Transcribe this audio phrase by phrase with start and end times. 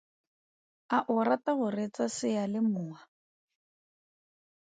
[0.97, 2.99] A o rata go reetsa seyalemowa?